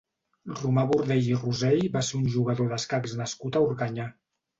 Romà 0.59 0.83
Bordell 0.91 1.27
i 1.33 1.35
Rosell 1.41 1.83
va 1.97 2.03
ser 2.07 2.17
un 2.21 2.23
jugador 2.37 2.71
d'escacs 2.73 3.15
nascut 3.21 3.59
a 3.59 3.63
Organyà. 3.67 4.09